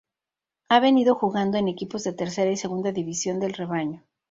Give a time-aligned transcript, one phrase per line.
[0.69, 4.03] Ha venido jugando en equipos de tercera y segunda división del "Rebaño".